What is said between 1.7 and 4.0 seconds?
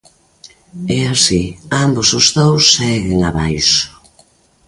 ambos os dous seguen abaixo.